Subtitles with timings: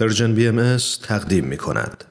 [0.00, 2.04] پرژن بی ام تقدیم می کند.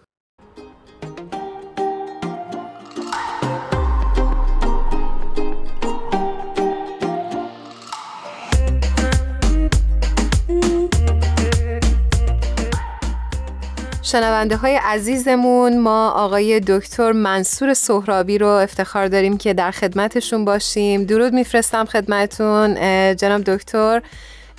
[14.01, 21.03] شنونده های عزیزمون ما آقای دکتر منصور سهرابی رو افتخار داریم که در خدمتشون باشیم
[21.03, 22.75] درود میفرستم خدمتون
[23.15, 24.01] جناب دکتر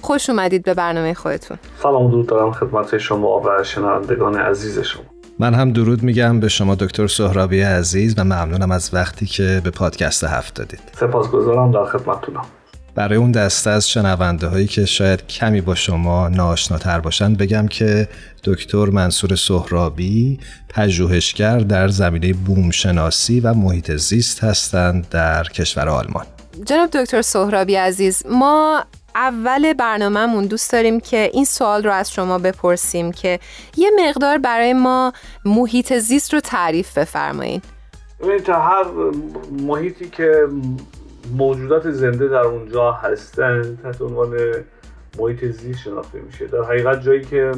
[0.02, 1.58] خوش اومدید به برنامه خودتون.
[1.82, 5.02] سلام درود دارم خدمت شما و شنوندگان عزیز شما.
[5.38, 9.70] من هم درود میگم به شما دکتر سهرابی عزیز و ممنونم از وقتی که به
[9.70, 10.80] پادکست هفت دادید.
[11.00, 12.44] سپاسگزارم در خدمتتونم.
[12.94, 18.08] برای اون دسته از شنونده هایی که شاید کمی با شما ناشناتر باشن بگم که
[18.44, 20.38] دکتر منصور سهرابی
[20.68, 26.26] پژوهشگر در زمینه بومشناسی و محیط زیست هستند در کشور آلمان.
[26.64, 28.84] جناب دکتر سهرابی عزیز ما
[29.16, 33.40] اول برنامهمون دوست داریم که این سوال رو از شما بپرسیم که
[33.76, 35.12] یه مقدار برای ما
[35.44, 37.62] محیط زیست رو تعریف بفرمایید
[38.44, 38.84] تا هر
[39.62, 40.48] محیطی که
[41.36, 44.36] موجودات زنده در اونجا هستند تحت عنوان
[45.18, 46.46] محیط زیست شناخته میشه.
[46.46, 47.52] در حقیقت جایی که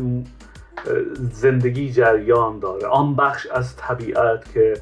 [1.32, 4.74] زندگی جریان داره آن بخش از طبیعت که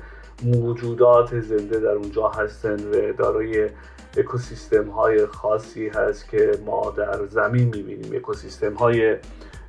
[0.44, 3.68] موجودات زنده در اونجا هستند و دارای
[4.16, 8.16] اکوسیستم های خاصی هست که ما در زمین می‌بینیم.
[8.16, 9.16] اکوسیستم های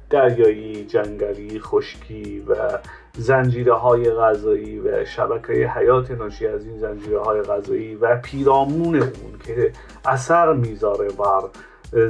[0.10, 2.56] دریایی، جنگلی، خشکی و
[3.18, 9.40] زنجیره های غذایی و شبکه حیات ناشی از این زنجیره های غذایی و پیرامون اون
[9.46, 9.72] که
[10.06, 11.50] اثر می‌ذاره بر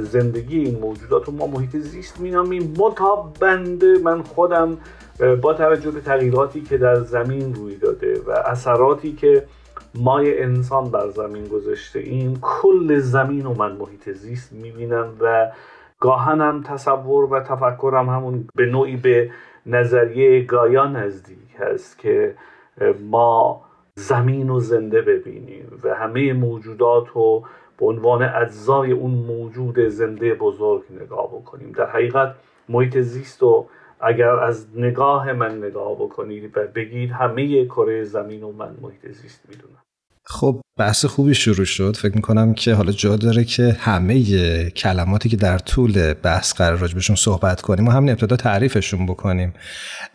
[0.00, 1.28] زندگی این موجودات.
[1.28, 2.74] و ما محیط زیست مینامیم.
[3.40, 4.78] بنده من خودم
[5.42, 9.44] با توجه به تغییراتی که در زمین روی داده و اثراتی که
[9.94, 15.50] مای انسان بر زمین گذاشته این کل زمین و من محیط زیست می‌بینم و
[16.00, 19.30] گاهنم تصور و تفکرم همون به نوعی به
[19.66, 22.34] نظریه گایا نزدیک هست که
[23.10, 23.60] ما
[23.94, 27.44] زمین و زنده ببینیم و همه موجودات رو
[27.78, 31.72] به عنوان اجزای اون موجود زنده بزرگ نگاه بکنیم.
[31.72, 32.34] در حقیقت
[32.68, 33.66] محیط زیست و
[34.00, 39.40] اگر از نگاه من نگاه بکنید و بگید همه کره زمین و من محیط زیست
[39.48, 39.82] می‌دونم.
[40.24, 41.96] خب بحث خوبی شروع شد.
[41.96, 47.16] فکر می‌کنم که حالا جا داره که همه کلماتی که در طول بحث قرار راجبشون
[47.16, 49.52] صحبت کنیم و همین ابتدا تعریفشون بکنیم.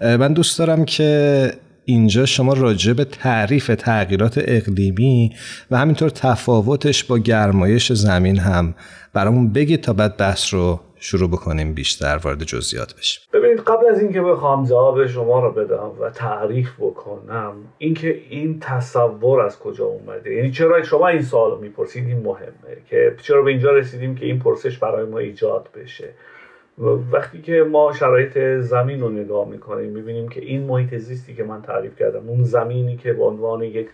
[0.01, 1.51] من دوست دارم که
[1.85, 5.35] اینجا شما راجع به تعریف تغییرات اقلیمی
[5.71, 8.75] و همینطور تفاوتش با گرمایش زمین هم
[9.13, 13.23] برامون بگید تا بعد بحث رو شروع بکنیم بیشتر وارد جزئیات بشیم.
[13.33, 19.41] ببینید قبل از اینکه بخوام جواب شما رو بدم و تعریف بکنم اینکه این تصور
[19.41, 23.51] از کجا اومده؟ یعنی چرا شما این سوال رو می‌پرسید؟ این مهمه که چرا به
[23.51, 26.09] اینجا رسیدیم که این پرسش برای ما ایجاد بشه؟
[27.11, 31.61] وقتی که ما شرایط زمین رو نگاه می‌کنیم می‌بینیم که این محیط زیستی که من
[31.61, 33.87] تعریف کردم اون زمینی که به عنوان یک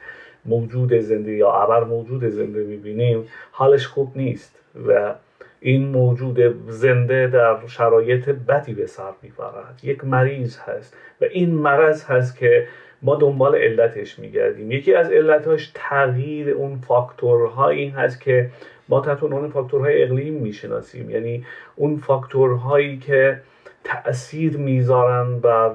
[0.45, 5.15] موجود زنده یا ابر موجود زنده می‌بینیم حالش خوب نیست و
[5.61, 6.39] این موجود
[6.69, 9.79] زنده در شرایط بدی به سر می‌برد.
[9.83, 12.67] یک مریض هست و این مرض هست که
[13.01, 14.71] ما دنبال علتش میگردیم.
[14.71, 18.49] یکی از علتهاش تغییر اون فاکتورها این هست که
[18.89, 21.09] ما تحت عنوان فاکتورهای اقلیم می‌شناسیم.
[21.09, 23.41] یعنی اون فاکتورهایی که
[23.83, 25.71] تاثیر می‌ذارن بر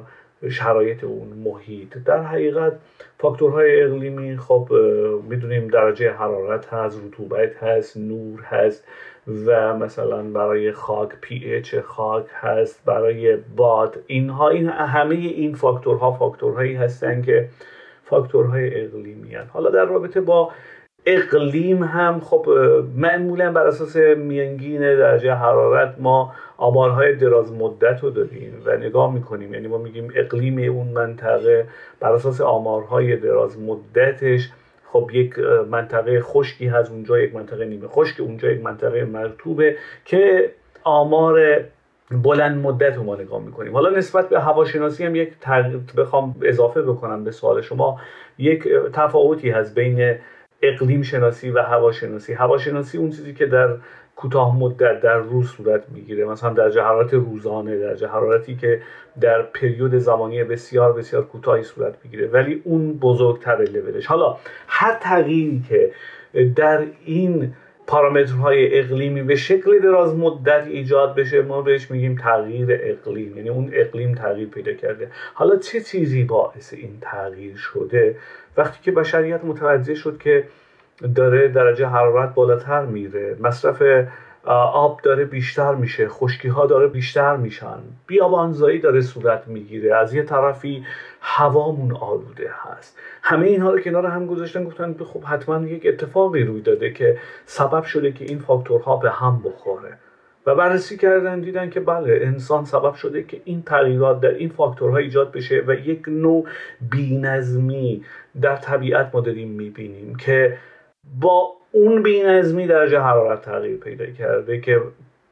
[0.51, 2.73] شرایط اون محیط در حقیقت
[3.19, 4.69] فاکتورهای اقلیمی خب
[5.29, 8.85] می‌دونیم درجه حرارت هست رطوبت هست نور هست
[9.47, 16.13] و مثلا برای خاک پی اچ خاک هست برای باد اینها این همه این فاکتورها
[16.13, 17.49] فاکتورهایی هستند که
[18.05, 19.51] فاکتورهای اقلیمی هستند.
[19.53, 20.51] حالا در رابطه با
[21.07, 22.49] اقلیم هم خب
[22.97, 29.55] معمولا بر اساس میانگین درجه حرارت ما آمارهای دراز مدت رو داریم و نگاه می‌کنیم.
[29.55, 31.67] یعنی ما میگیم اقلیم اون منطقه
[32.01, 34.51] بر اساس آمارهای دراز مدتش
[34.93, 35.39] خب یک
[35.71, 36.91] منطقه خشکی هست.
[36.91, 40.51] اونجا یک منطقه نیمه خشک اونجا یک منطقه مرتوبه که
[40.85, 41.61] آمار
[42.11, 43.73] بلند مدت رو ما نگاه می‌کنیم.
[43.73, 45.33] حالا نسبت به هواشناسی هم یک
[45.97, 48.01] بخوام اضافه بکنم به سوال شما.
[48.39, 50.17] یک تفاوتی هست بین
[50.65, 52.33] اقلیم شناسی و هواشناسی.
[52.33, 53.77] هواشناسی اون چیزی که در
[54.17, 56.25] کوتاه مدت در روز صورت می‌گیره.
[56.25, 58.81] مثلا درجه حرارت روزانه درجه حرارتی که
[59.21, 62.27] در پریود زمانی بسیار بسیار کوتاهی صورت می‌گیره.
[62.27, 65.91] ولی اون بزرگتر لولش حالا هر تغییری که
[66.57, 67.53] در این
[67.87, 73.37] پارامترهای اقلیمی به شکل دراز مدت ایجاد بشه ما بهش میگیم تغییر اقلیم.
[73.37, 75.11] یعنی اون اقلیم تغییر پیدا کرده.
[75.35, 78.17] حالا چه چیزی باعث این تغییر شده؟
[78.57, 80.45] وقتی که بشریت متوجه شد که
[81.15, 83.83] داره درجه حرارت بالاتر میره مصرف
[84.47, 90.23] آب داره بیشتر میشه خشکی ها داره بیشتر میشن بیابانزایی داره صورت می‌گیره از یه
[90.23, 90.85] طرفی
[91.21, 92.99] هوامون آلوده هست.
[93.23, 97.85] همه اینها رو کنار هم گذاشتن گفتن خب حتما یک اتفاقی روی داده که سبب
[97.85, 99.99] شده که این فاکتورها به هم بخوره.
[100.47, 104.97] و بررسی کردن دیدن که بله انسان سبب شده که این تغییرات در این فاکتورها
[104.97, 106.47] ایجاد بشه و یک نوع
[106.91, 108.05] بینظمی
[108.41, 110.59] در طبیعت ما داریم می‌بینیم که
[111.21, 114.83] با اون بینظمی درجه حرارت تغییر پیدا کرده که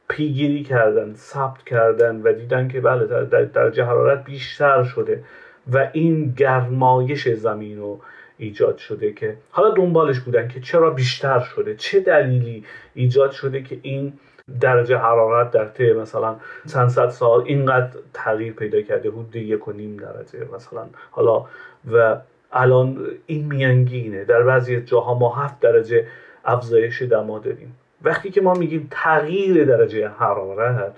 [0.09, 5.25] پیگیری کردن ثبت کردن و دیدن که بله در درجه حرارت بیشتر شده
[5.73, 8.01] و این گرمایش زمین رو
[8.39, 12.65] ایجاد شده که حالا دنبالش بودن که چرا بیشتر شده چه دلیلی
[12.95, 14.13] ایجاد شده که این
[14.61, 16.37] درجه حرارت در طی مثلا
[16.73, 20.85] چند صد سال اینقدر تغییر پیدا کرده حدود یک و نیم درجه مثلا.
[21.11, 21.45] حالا
[21.93, 22.17] و
[22.53, 24.25] الان این میانگینه.
[24.25, 26.07] در بعضی جاها ما هفت درجه
[26.45, 27.77] افزایش دما داریم.
[28.03, 30.93] وقتی که ما میگیم تغییر درجه حرارت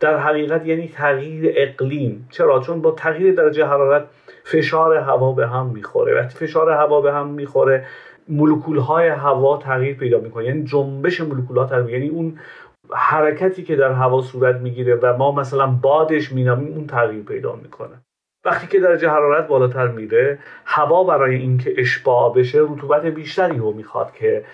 [0.00, 2.28] در حقیقت یعنی تغییر اقلیم.
[2.30, 4.04] چرا؟ چون با تغییر درجه حرارت
[4.44, 6.14] فشار هوا به هم می‌خوره.
[6.14, 7.86] وقتی فشار هوا به هم می‌خوره
[8.28, 10.44] مولکول های هوا تغییر پیدا می‌کنه.
[10.44, 12.38] یعنی جنبش مولکول ها تغییر یعنی اون
[12.92, 18.02] حرکتی که در هوا صورت می‌گیره و ما مثلا بادش مینامیم اون تغییر پیدا می‌کنه.
[18.44, 24.12] وقتی که درجه حرارت بالاتر میره هوا برای اینکه اشباع بشه رطوبت بیشتری رو می‌خواد
[24.12, 24.44] که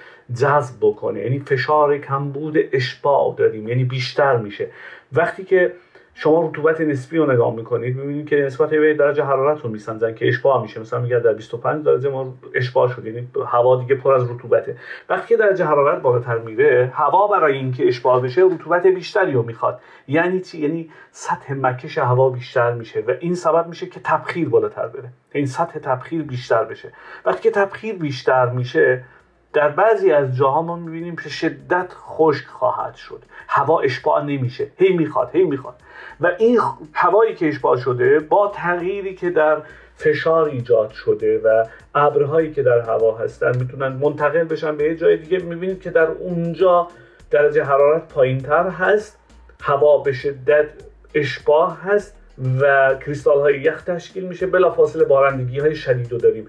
[0.41, 1.21] جذب بکنه.
[1.21, 4.71] یعنی فشار کمبود اشباع داریم یعنی بیشتر میشه.
[5.13, 5.73] وقتی که
[6.15, 10.29] شما رطوبت نسبی رو نگاه می‌کنید می‌بینید که نسبت به درجه حرارت رو میسنجن که
[10.29, 10.81] اشباع میشه.
[10.81, 14.77] مثلا میگه در 25 درجه ما اشباع شد یعنی هوا دیگه پر از رطوبته.
[15.09, 19.81] وقتی که درجه حرارت بالاتر میره هوا برای اینکه اشباع بشه رطوبت بیشتری رو می‌خواد.
[20.09, 24.87] یعنی چی؟ یعنی سطح مکش هوا بیشتر میشه و این سبب میشه که تبخیر بالاتر
[24.87, 25.09] بره.
[25.33, 26.93] این سطح تبخیر بیشتر بشه.
[27.25, 29.05] وقتی که تبخیر بیشتر میشه
[29.53, 33.23] در بعضی از جاها ما می‌بینیم که شدت خشک خواهد شد.
[33.49, 34.67] هوا اشباع نمیشه.
[34.77, 35.75] هی می‌خواد هی می‌خواد.
[36.21, 36.61] و این
[36.93, 39.63] هوایی که اشباع شده با تغییری که در
[39.95, 41.65] فشار ایجاد شده و
[41.95, 45.39] ابرهایی که در هوا هستن می‌تونن منتقل بشن به یه جای دیگه.
[45.39, 46.89] می‌بینید که در اونجا
[47.31, 49.19] درجه حرارت پایین تر هست.
[49.63, 50.67] هوا به شدت
[51.15, 52.20] اشباع هست.
[52.61, 56.47] و کریستال های یخ تشکیل میشه بلافاصله بارندگی های شدید رو داریم.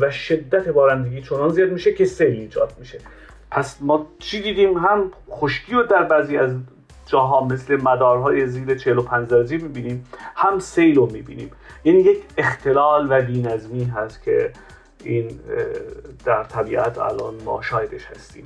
[0.00, 2.98] و شدت بارندگی چنان زیاد میشه که سیل ایجاد میشه.
[3.50, 6.54] پس ما چی دیدیم؟ هم خشکی رو در بعضی از
[7.06, 10.06] جاها مثل مدارهای زیر 45 درجه می‌بینیم
[10.36, 11.50] هم سیل رو می‌بینیم.
[11.84, 14.52] یعنی یک اختلال و بینظمی هست که
[15.04, 15.40] این
[16.24, 18.44] در طبیعت الان ما شاهدش هستیم.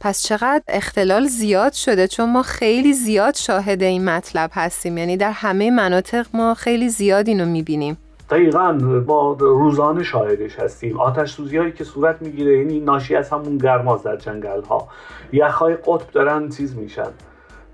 [0.00, 4.98] پس چقدر اختلال زیاد شده؟ چون ما خیلی زیاد شاهد این مطلب هستیم.
[4.98, 7.98] یعنی در همه مناطق ما خیلی زیاد اینو می‌بینیم.
[8.30, 8.72] دقیقا
[9.06, 11.00] ما روزانه شاهدش هستیم.
[11.00, 14.88] آتش سوزی هایی که صورت می‌گیره یعنی ناشی از همون گرماز در جنگل ها
[15.32, 17.10] یخهای قطب دارن چیز میشن.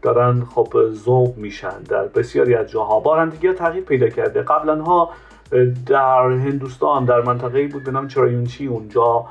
[0.03, 3.01] دارن خب ذوب میشن در بسیاری از جاها.
[3.01, 4.43] بارندگی ها تغییر پیدا کرده.
[4.43, 5.11] قبلا ها
[5.87, 9.27] در هندوستان در منطقه بود به نام چرایونچی اونجا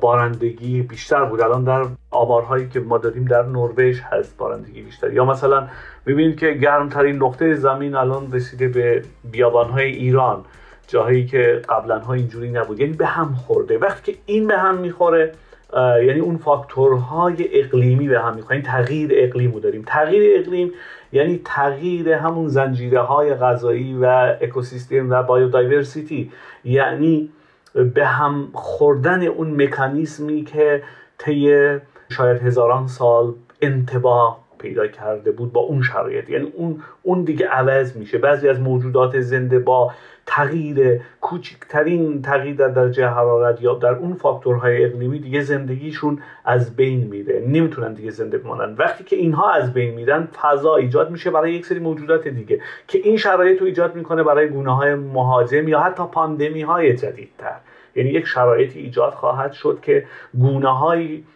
[0.00, 1.40] بارندگی بیشتر بود.
[1.40, 5.12] الان در آمارهایی که ما داریم در نروژ هست بارندگی بیشتر.
[5.12, 5.68] یا مثلا
[6.06, 9.02] می‌بینید که گرمترین نقطه زمین الان رسیده به
[9.32, 10.44] بیابانهای ایران
[10.88, 12.80] جاهایی که قبلا ها اینجوری نبود.
[12.80, 13.78] یعنی به هم خورده.
[13.78, 15.32] وقتی که این به هم می‌خوره
[15.76, 18.62] یعنی اون فاکتورهای اقلیمی به هم می‌خوره.
[18.62, 19.82] تغییر اقلیم رو داریم.
[19.86, 20.72] تغییر اقلیم
[21.12, 26.32] یعنی تغییر همون زنجیره های غذایی و اکوسیستم و بایودایورسیتی.
[26.64, 27.30] یعنی
[27.74, 30.82] به هم خوردن اون مکانیزمی که
[31.18, 31.78] طی
[32.08, 36.30] شاید هزاران سال انتباه پیدا کرده بود با اون شرایط.
[36.30, 38.18] یعنی اون اون دیگه عوض میشه.
[38.18, 39.92] بعضی از موجودات زنده با
[40.26, 47.00] تغییر کوچکترین تغییر در درجه حرارت یا در اون فاکتورهای اقلیمی دیگه زندگیشون از بین
[47.06, 47.44] میره.
[47.48, 48.74] نمی‌تونن دیگه زنده بمانن.
[48.78, 52.98] وقتی که اینها از بین میرن فضا ایجاد میشه برای یک سری موجودات دیگه که
[52.98, 57.56] این شرایط رو ایجاد می‌کنه برای گونه های مهاجم یا حتی پاندمی های جدیدتر.
[57.96, 60.06] یعنی یک شرایطی ایجاد خواهد شد که
[60.38, 60.68] گونه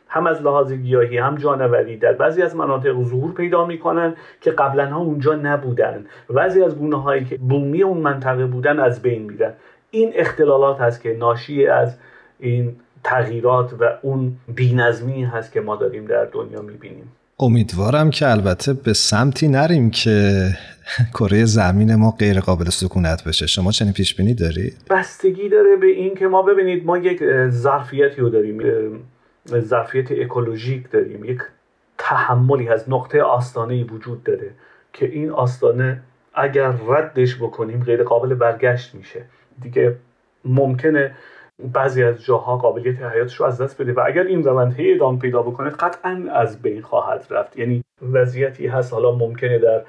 [0.08, 4.86] هم از لحاظ گیاهی هم جانوری در بعضی از مناطق ظهور پیدا می‌کنن که قبلا
[4.86, 9.52] ها اونجا نبودن بعضی از گونه هایی که بومی اون منطقه بودن از بین میرن.
[9.90, 11.98] این اختلالات هست که ناشی از
[12.38, 17.12] این تغییرات و اون بینظمی هست که ما داریم در دنیا می‌بینیم.
[17.40, 20.48] امیدوارم که البته به سمتی نریم که
[21.14, 23.46] کره زمین ما غیر قابل سکونت بشه.
[23.46, 28.20] شما چنین پیش بینی دارید بستگی داره به این که ما ببینید ما یک ظرفیتی
[28.20, 28.60] رو داریم
[29.58, 31.38] ظرفیت اکولوژیک داریم یک
[31.98, 34.50] تحملی از نقطه آستانه وجود داره
[34.92, 36.02] که این آستانه
[36.34, 39.24] اگر ردش بکنیم غیر قابل برگشت میشه.
[39.62, 39.96] دیگه
[40.44, 41.14] ممکنه
[41.64, 45.18] بعضی از جاها قابلیت حیاتش رو از دست بده و اگر این روند هی ادامه
[45.18, 47.58] پیدا بکنه قطعا از بین خواهد رفت.
[47.58, 49.82] یعنی وضعیتی هست حالا ممکنه در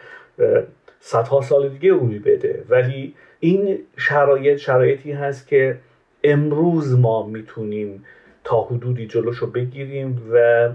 [0.99, 2.63] صدها سال دیگه روی بده.
[2.69, 5.77] ولی این شرایط شرایطی هست که
[6.23, 8.05] امروز ما می‌تونیم
[8.43, 10.69] تا حدودی جلوشو بگیریم و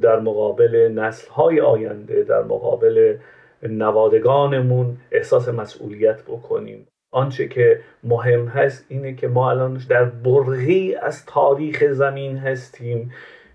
[0.00, 3.16] در مقابل نسلهای آینده در مقابل
[3.62, 6.86] نوادگانمون احساس مسئولیت بکنیم.
[7.10, 13.12] آنچه که مهم هست اینه که ما الان در برهی از تاریخ زمین هستیم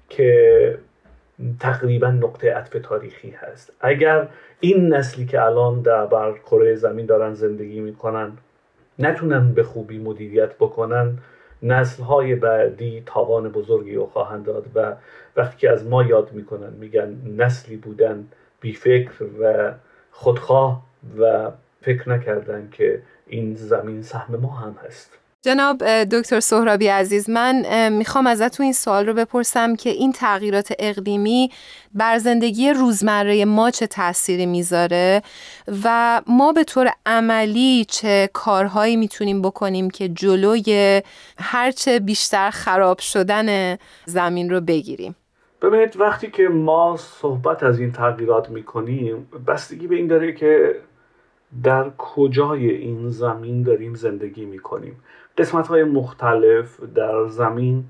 [0.09, 0.77] که
[1.59, 3.73] تقریبا نقطه عطف تاریخی هست.
[3.81, 4.27] اگر
[4.59, 8.31] این نسلی که الان در بر کره زمین دارن زندگی می‌کنن
[8.99, 11.17] نتونن به خوبی مدیریت بکنن
[11.63, 14.95] نسل های بعدی تاوان بزرگی رو خواهند داد و
[15.35, 18.27] وقتی که از ما یاد می‌کنن میگن نسلی بودن
[18.61, 19.71] بیفکر و
[20.11, 20.83] خودخواه
[21.19, 21.51] و
[21.85, 25.11] فکر نکردن که این زمین سهم ما هم هست.
[25.41, 31.51] جناب دکتر سهرابی عزیز من می‌خوام ازتون این سوال رو بپرسم که این تغییرات اقلیمی
[31.93, 35.21] بر زندگی روزمره ما چه تأثیری می‌ذاره
[35.83, 41.01] و ما به طور عملی چه کارهایی می‌تونیم بکنیم که جلوی
[41.37, 45.15] هرچه بیشتر خراب شدن زمین رو بگیریم؟
[45.61, 50.75] ببینید وقتی که ما صحبت از این تغییرات می‌کنیم بستگی به این داره که
[51.63, 54.95] در کجای این زمین داریم زندگی می‌کنیم؟
[55.37, 57.83] قسمت های مختلف در زمین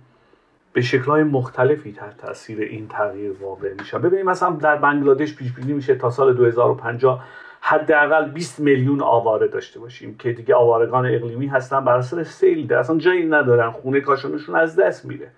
[0.73, 4.01] به شکل های مختلفی تحت تاثیر این تغییر واقع میشن.
[4.01, 7.23] ببینید مثلا در بنگلادش پیش بینی میشه تا سال 2050
[7.61, 12.79] حداقل 20 میلیون آواره داشته باشیم که دیگه آوارگان اقلیمی هستن بر اثر سیل ده.
[12.79, 15.31] اصلا جایی ندارن خونه کاشانشون از دست میره.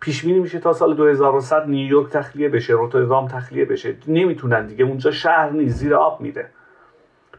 [0.00, 3.96] پیش بینی میشه تا سال 2100 نیویورک تخلیه بشه روتردام تخلیه بشه.
[4.08, 6.50] نمی‌تونن دیگه اونجا شهر نیست زیر آب میره.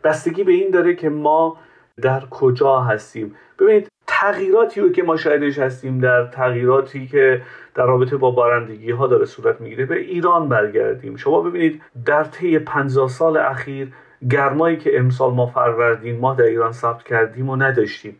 [0.03, 1.57] بستگی به این داره که ما
[2.01, 3.35] در کجا هستیم.
[3.59, 7.41] ببینید تغییراتی رو که ما شاهدش هستیم در تغییراتی که
[7.75, 11.15] در رابطه با بارندگی ها داره صورت می‌گیره به ایران برگردیم.
[11.15, 13.93] شما ببینید در طی 50 سال اخیر
[14.29, 18.19] گرمایی که امسال ما فروردین ما در ایران ثبت کردیم و نداشتیم.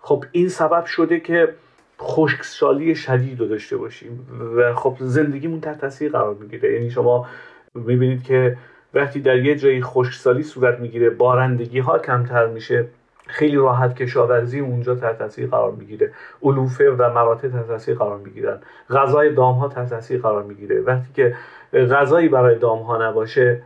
[0.00, 1.54] خب این سبب شده که
[2.00, 6.72] خشکسالی شدید رو داشته باشیم و خب زندگیمون تحت تاثیر قرار می‌گیره.
[6.72, 7.26] یعنی شما
[7.74, 8.56] می‌بینید که
[8.96, 12.86] وقتی در یه جایی خشکسالی صورت می‌گیره بارندگی ها کمتر میشه
[13.26, 16.10] خیلی راحت کشاورزی اونجا تحت تاثیر قرار می‌گیره.
[16.42, 18.58] علوفه و مراتع تحت تاثیر قرار می‌گیرن.
[18.90, 20.80] غذای دام ها تحت تاثیر قرار می‌گیره.
[20.80, 21.34] وقتی که
[21.72, 23.62] غذایی برای دام ها نباشه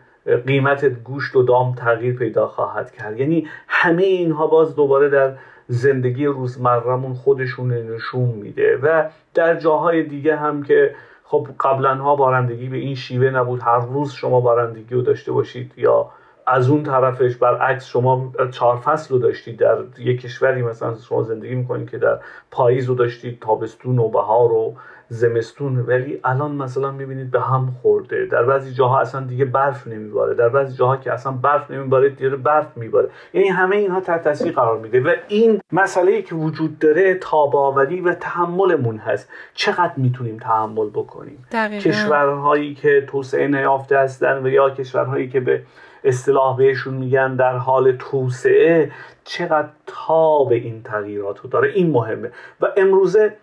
[0.46, 3.20] قیمت گوشت و دام تغییر پیدا خواهد کرد.
[3.20, 5.32] یعنی همه اینها باز دوباره در
[5.68, 8.76] زندگی روزمرهمون خودشون نشون میده.
[8.82, 10.94] و در جاهای دیگه هم که
[11.30, 13.62] خب قبلا ها بارندگی به این شیوه نبود.
[13.62, 16.10] هر روز شما بارندگی رو داشته باشید یا
[16.50, 21.54] از اون طرفش برعکس شما چهار فصل رو داشتید در یک کشوری مثلا شما زندگی
[21.54, 22.18] می‌کنید که در
[22.50, 24.74] پاییز رو داشتید تابستون و بهار و
[25.08, 25.78] زمستون.
[25.78, 28.26] ولی الان مثلا می‌بینید به هم خورده.
[28.26, 30.34] در بعضی جاها اصلا دیگه برف نمیباره.
[30.34, 33.08] در بعضی جاها که اصلا برف نمیباره دیگه برف میباره.
[33.32, 35.00] یعنی همه اینها تحت تاثیر قرار میده.
[35.00, 39.28] و این مسئله ای که وجود داره تاباوری و تحملمون هست.
[39.54, 41.46] چقدر می‌تونیم تحمل بکنیم؟
[41.80, 45.62] کشورهایی که توسعه نیافته هستن و یا کشورهایی که به
[46.04, 48.92] اصطلاح بهشون میگن در حال توسعه
[49.24, 51.72] چقدر تاب این تغییرات رو داره.
[51.72, 52.30] این مهمه.
[52.60, 53.36] و امروزه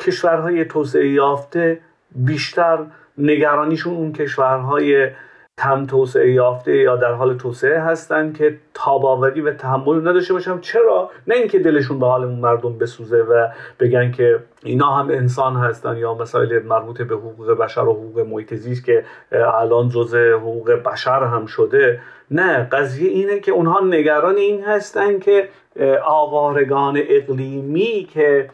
[0.00, 1.80] کشورهای توسعه یافته
[2.14, 2.78] بیشتر
[3.18, 5.10] نگرانیشون اون کشورهای
[5.58, 10.60] کم توسعه یافته یا در حال توسعه هستند که تاباوری و تحمل نداشته باشم.
[10.60, 13.48] چرا؟ نه اینکه دلشون به حال مردم بسوزه و
[13.80, 18.54] بگن که اینا هم انسان هستن یا مسائل مربوط به حقوق بشر و حقوق محیط
[18.54, 22.00] زیست که الان جزء حقوق بشر هم شده.
[22.30, 25.48] نه قضیه اینه که اونها نگران این هستن که
[26.04, 28.50] آوارگان اقلیمی که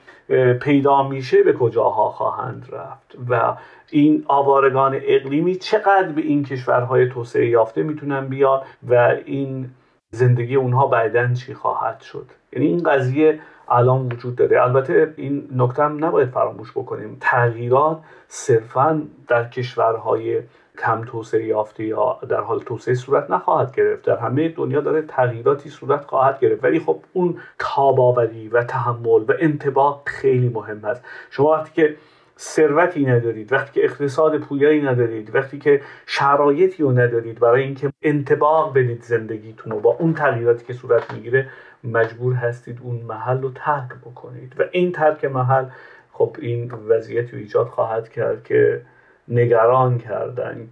[0.61, 3.57] پیدا میشه به کجاها خواهند رفت و
[3.93, 8.95] این آوارگان اقلیمی چقدر به این کشورهای توسعه یافته می‌تونن بیان و
[9.25, 9.71] این
[10.11, 14.63] زندگی اونها بعدا چی خواهد شد؟ یعنی این قضیه الان وجود داره.
[14.63, 17.17] البته این نکته هم نباید فراموش بکنیم.
[17.21, 20.43] تغییرات صرفا در کشورهای
[20.79, 24.05] کم توسعه یافته یا در حال توسعه صورت نخواهد گرفت.
[24.05, 26.65] در همه دنیا داره تغییراتی صورت خواهد گرفت.
[26.65, 31.05] ولی خب اون تاباوری و تحمل و انتباه خیلی مهم است.
[31.31, 31.97] شما وقتی که
[32.41, 38.75] ثروتی ندارید وقتی که اقتصاد پویایی ندارید وقتی که شرایطی رو ندارید برای اینکه انتباه
[38.75, 41.49] بدید زندگیتون رو با اون تغییراتی که صورت می‌گیره
[41.85, 44.55] مجبور هستید اون محل رو ترک بکنید.
[44.59, 45.65] و این ترک محل
[46.13, 48.83] خب این وضعیتی ایجاد خواهد کرد که
[49.29, 50.69] نگران کردن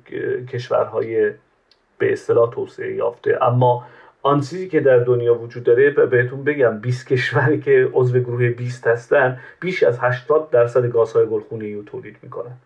[0.53, 1.33] کشورهای
[1.99, 3.39] به اصطلاح توسعه یافته.
[3.43, 3.85] اما
[4.29, 8.87] آن چیزی که در دنیا وجود داره بهتون بگم 20 کشوری که عضو گروه 20
[8.87, 12.57] هستن بیش از 80 درصد گازهای گلخونه رو تولید می‌کنن.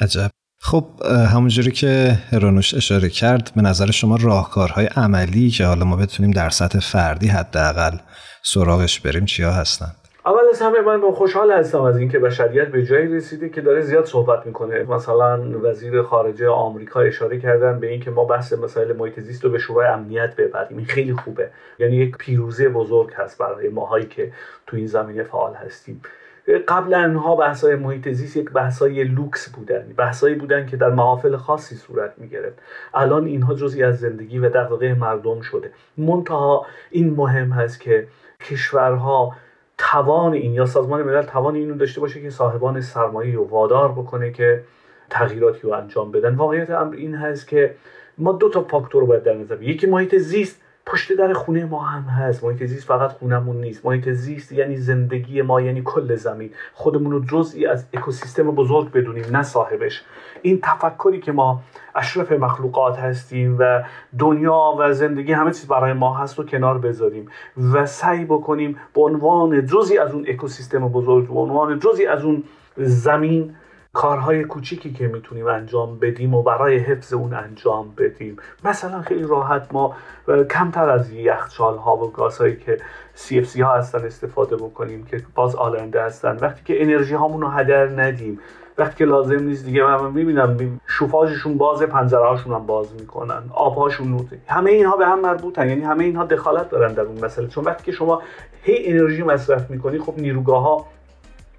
[0.00, 0.30] عجب.
[0.62, 6.30] خب همونجوری که هرانوش اشاره کرد به نظر شما راهکارهای عملی که حالا ما بتونیم
[6.30, 7.96] در سطح فردی حداقل
[8.42, 9.92] سراغش بریم چیا هستن؟
[10.30, 14.04] اول از همه من خوشحال هستم از اینکه بشریت به جایی رسیده که داره زیاد
[14.04, 14.82] صحبت می‌کنه.
[14.82, 19.58] مثلا وزیر خارجه آمریکا اشاره کردن به اینکه ما بحث مسائل محیط زیست رو به
[19.58, 20.78] شورای امنیت ببریم.
[20.78, 21.50] این خیلی خوبه.
[21.78, 24.32] یعنی یک پیروزی بزرگ هست برای ماهایی که
[24.66, 26.02] تو این زمینه فعال هستیم.
[26.68, 29.94] قبل انها بحث‌های محیط زیست یک بحث‌های لوکس بودن.
[29.96, 32.58] بحث‌هایی بودن که در محافل خاصی صورت می‌گرفت.
[32.94, 35.70] الان اینها جزئی از زندگی و دغدغه مردم شده.
[35.98, 38.06] منتها این مهم هست که
[38.50, 39.32] کشورها
[39.90, 44.30] توان این یا سازمان ملل توان اینو داشته باشه که صاحبان سرمایه رو وادار بکنه
[44.32, 44.64] که
[45.10, 46.34] تغییراتی رو انجام بدن.
[46.34, 47.74] واقعیت امر این هست که
[48.18, 51.82] ما دو تا فاکتور رو باید در نظر یکی محیط زیست پشت در خونه ما
[51.82, 52.44] هم هست.
[52.44, 53.86] محیط زیست فقط خونمون نیست.
[53.86, 56.50] محیط زیست یعنی زندگی ما یعنی کل زمین.
[56.72, 60.02] خودمون رو جزئی از اکوسیستم بزرگ بدونیم نه صاحبش.
[60.42, 61.62] این تفکری که ما
[61.94, 63.82] اشرف مخلوقات هستیم و
[64.18, 67.28] دنیا و زندگی همه چیز برای ما هست رو کنار بذاریم
[67.72, 72.44] و سعی بکنیم به عنوان جزئی از اون اکوسیستم بزرگ به عنوان جزئی از اون
[72.76, 73.54] زمین
[73.92, 78.36] کارهای کوچیکی که می‌تونیم انجام بدیم و برای حفظ اون انجام بدیم.
[78.64, 79.96] مثلا خیلی راحت ما
[80.50, 82.78] کمتر از یخچال ها و گازهایی که
[83.16, 86.36] CFC ها هستن استفاده بکنیم که باز آلنده هستن.
[86.36, 88.40] وقتی که انرژی هامون رو هدر ندیم
[88.78, 94.28] وقتی که لازم نیست دیگه من می‌بینم شوفاژشون باز پنجره هاشون هم باز می‌کنن آبهاشون
[94.46, 97.46] همه اینها به هم مربوطن یعنی همه اینها دخالت دارن در اون مسئله.
[97.46, 98.22] چون وقتی که شما
[98.62, 100.86] هی انرژی مصرف می‌کنی خب نیروگاه ها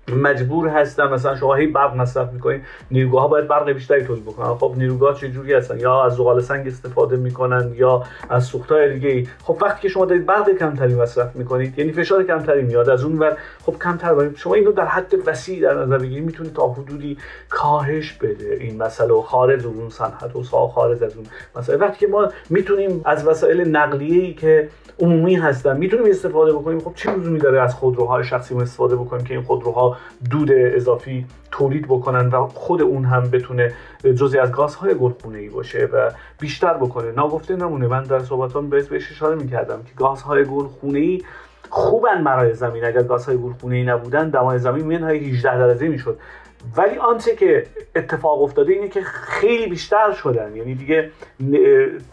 [0.07, 4.55] مجبور هستن مثلا شما هی برق مصرف می‌کنین نیروگاه ها باید برق بیشتری تولید بکنن.
[4.55, 9.09] خب نیروگاه چه جوری هستن؟ یا از زغال سنگ استفاده می‌کنن یا از سوختهای دیگه
[9.09, 13.03] ای خب وقتی که شما دارید برق کمتری مصرف می‌کنید یعنی فشار کمتری میاد از
[13.03, 14.37] اون ور خب کمتر باید.
[14.37, 17.17] شما اینو در حد وسیع در نظر بگیرید می‌تونید تا حدودی
[17.49, 21.77] کاهش بده این مسئله خارج اون صنعت و خارج از اون مسئله.
[21.77, 26.91] وقتی که ما می‌تونیم از وسایل نقلیه ای که عمومی هستن می‌تونیم استفاده بکنیم خب
[26.95, 29.90] چه لزومی داره از خودروهای شخصی استفاده بکنیم که این خودروها
[30.29, 33.73] دود اضافی تولید بکنن و خود اون هم بتونه
[34.15, 37.11] جزی از گازهای گلخونه ای باشه و بیشتر بکنه.
[37.11, 37.87] ناگفته نمونه.
[37.87, 41.21] من در صحبتام بهش بهش اشاره می‌کردم که گازهای گلخونه ای
[41.69, 42.85] خوبن برای زمین.
[42.85, 46.19] اگر گازهای گلخونه ای نبودن دمای زمین منهای 18 درجه می‌شد.
[46.77, 50.55] ولی آنچه که اتفاق افتاده اینه که خیلی بیشتر شدن.
[50.55, 51.11] یعنی دیگه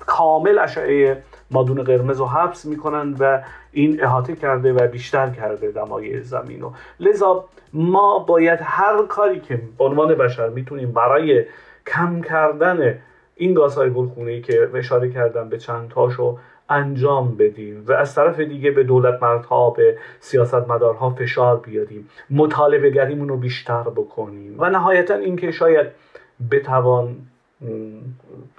[0.07, 3.43] کامل اشعه مادون قرمز رو حبس می‌کنن و
[3.79, 6.73] این احاطه کرده و بیشتر کرده دمای زمین رو.
[7.01, 11.45] لذا ما باید هر کاری که به عنوان بشر می‌تونیم برای
[11.87, 12.99] کم کردن
[13.37, 16.39] این گازهای گلخونه که اشاره کردم به چند تاشو
[16.69, 22.09] انجام بدیم و از طرف دیگه به دولت مردها به سیاست مدارها فشار بیاریم.
[22.31, 24.55] مطالبه گریمون رو بیشتر بکنیم.
[24.59, 25.87] و نهایتا اینکه شاید
[26.51, 27.17] بتوان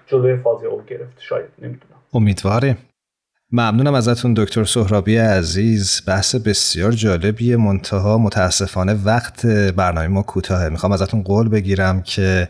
[0.07, 1.19] جلوی فاز او گرفت.
[1.19, 1.99] شاید نمی‌دونم.
[2.13, 2.77] امیدواریم.
[3.51, 6.01] ممنونم ازتون دکتر سهرابی عزیز.
[6.07, 7.57] بحث بسیار جالبیه.
[7.57, 10.69] منتها متاسفانه وقت برنامه ما کوتاهه.
[10.69, 12.49] می‌خوام ازتون قول بگیرم که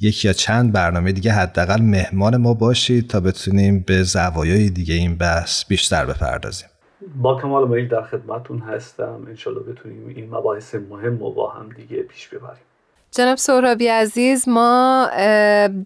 [0.00, 5.16] یکی یا چند برنامه دیگه حداقل مهمان ما باشید تا بتونیم به زوایای دیگه این
[5.16, 6.68] بحث بیشتر بپردازیم.
[7.16, 9.26] با کمال میل در خدمتون هستم.
[9.28, 12.69] انشالله بتونیم این مباحث مهم رو با هم دیگه پیش ببریم.
[13.12, 15.10] جناب سهرابی عزیز ما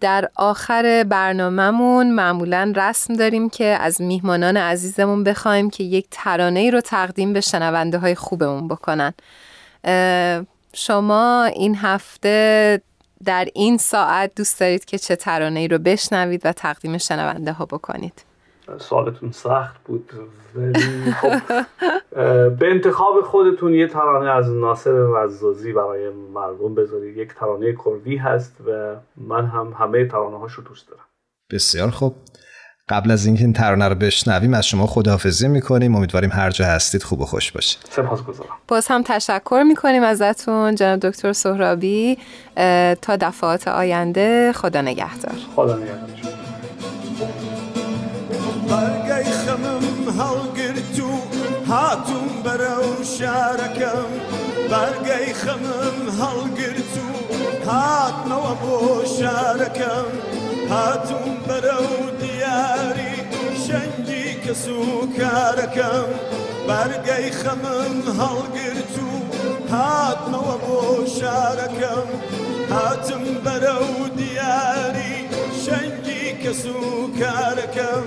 [0.00, 6.70] در آخر برنامهمون معمولا رسم داریم که از میهمانان عزیزمون بخوایم که یک ترانه ای
[6.70, 9.14] رو تقدیم به شنونده های خوبمون بکنن.
[10.72, 12.80] شما این هفته
[13.24, 17.66] در این ساعت دوست دارید که چه ترانه ای رو بشنوید و تقدیم شنونده ها
[17.66, 18.33] بکنید.
[18.78, 20.10] سوالتون سخت بود
[20.54, 21.40] ولی خب
[22.48, 27.16] به انتخاب خودتون یه ترانه از ناصر وزازی برای مردم بذارید.
[27.16, 31.04] یک ترانه کردی هست و من هم همه ترانه هاشو دوست دارم.
[31.52, 32.16] بسیار خوب.
[32.88, 35.94] قبل از اینکه این ترانه رو بشنویم از شما خداحافظی می‌کنیم.
[35.94, 37.78] امیدواریم هر جا هستید خوب و خوش باشید.
[37.90, 38.50] سپاسگزارم.
[38.68, 42.18] باز هم تشکر می‌کنیم ازتون جناب دکتر سهرابی.
[43.02, 45.34] تا دفعات آینده خدا نگهدار.
[45.56, 46.23] خدا نگهدار.
[48.70, 49.86] بەرگەی خەمم
[50.18, 51.12] هەڵگرت و
[51.70, 54.10] هاتووم بەرە و شارەکەم.
[54.70, 57.08] بەرگەی خەمم هەڵگرت و
[57.68, 58.78] هاتمەوە بۆ
[59.16, 60.08] شارەکەم.
[60.72, 63.14] هاتووم بەرە و دیاری
[63.64, 64.80] شەنگی کەس و
[65.18, 66.10] کارەکەم.
[66.68, 69.10] بەرگەی خەمم هەڵگرت و
[69.72, 70.80] هاتمەوە بۆ
[71.18, 72.08] شارەکەم.
[72.74, 75.14] هاتم بەرە و دیاری
[76.44, 78.06] کە سوکارەکەم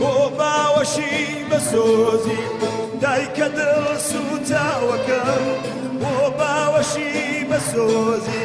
[0.00, 1.16] بۆ باوەشی
[1.50, 2.42] بە سۆزی
[3.02, 5.44] دایکە دڵ سوتاوەکەم.
[6.00, 7.12] بۆ باوەشی
[7.50, 8.44] بە سۆزی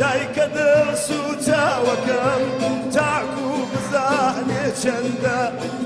[0.00, 2.42] دایکە دڵ سوتاوەکەم.
[2.94, 5.40] تاکو بزانێ چەندە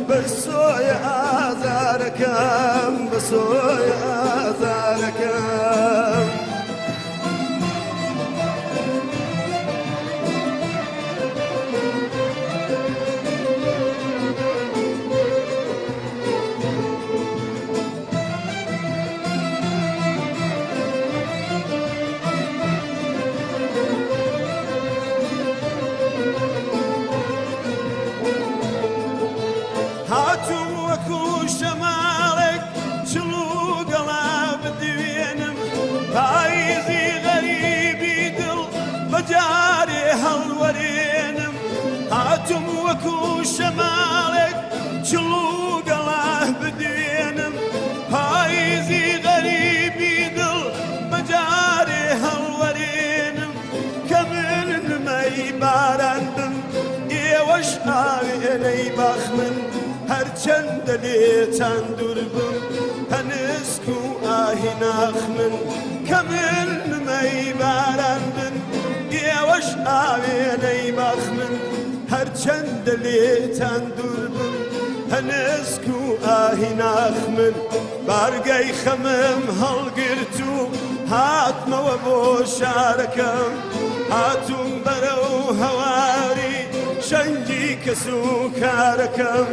[0.09, 2.95] بە سۆیە ئازارەکەم.
[3.11, 3.98] بە سۆیە
[60.89, 62.57] دلی چندور بم
[63.17, 65.55] هنس کو آهی نخمن
[66.09, 68.57] کمل نمی باران بن
[69.11, 71.55] دیوش آوی نی بخمن
[72.11, 74.55] هر چند دلی چندور بم
[75.13, 77.55] هنس کو آهی نخمن
[78.09, 80.57] بارگەی خەمم هەڵگرت و
[81.13, 82.19] هاتمەوە بۆ
[82.57, 83.53] شارەکەم.
[84.13, 86.57] هاتوم بەرە و هەواری
[87.09, 88.21] شەنگی کەس و
[88.61, 89.49] کارەکەم.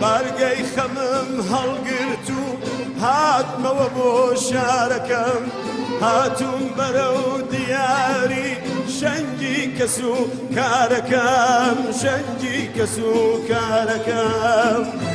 [0.00, 2.44] بارگەی خەمم هەڵگرت و
[3.02, 4.10] هاتمەوە بۆ
[4.46, 5.44] شارەکەم
[6.02, 8.50] هاتوم بەرە و دیاری
[8.96, 10.14] شەنگی کەس و
[10.56, 13.14] کارەکەم شەنگی کەس و
[13.50, 15.09] کارەکەم.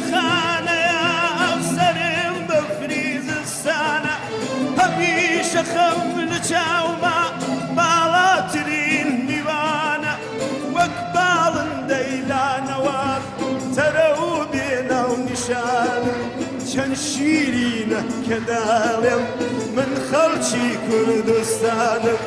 [0.00, 1.02] پرسەخانەیە
[1.40, 4.14] ئەو سەرم بە فریزستانە
[4.78, 7.18] هەمیشە خەم لە چاومە
[7.76, 10.14] باڵاترین میوانە.
[10.76, 13.02] وەک باڵندەی لانەوە
[13.74, 16.14] تەرە و بێنە و نیشانە.
[16.70, 19.22] چەند شیرینە کە داڵێم
[19.76, 22.20] من خەڵکی کوردستانم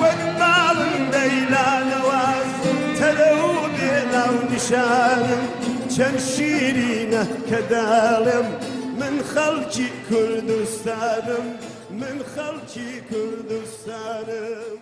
[0.00, 2.50] وەک باڵندەی لانەواز
[2.98, 5.42] تەرە و بێنە و نیشانم
[5.98, 8.58] كان شيرينه كدالم
[8.96, 11.56] من خلقي كردستانم
[11.90, 14.78] من خلقي كردستانم.